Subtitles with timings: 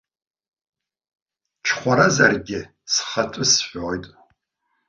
[1.65, 2.59] Ҽхәаразаргьы,
[2.93, 4.05] схатәы сҳәоит.